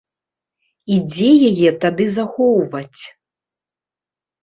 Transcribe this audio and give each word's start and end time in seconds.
І 0.95 0.97
дзе 1.11 1.29
яе 1.51 1.69
тады 1.85 2.05
захоўваць? 2.17 3.01